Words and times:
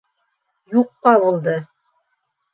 Юҡҡа 0.77 1.13
булды. 1.25 1.55